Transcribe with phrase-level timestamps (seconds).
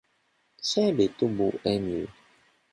[0.69, 2.07] Żeby tu był Emil.